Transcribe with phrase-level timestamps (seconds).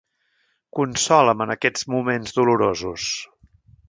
[0.77, 3.07] Consola'm en aquests moments dolorosos.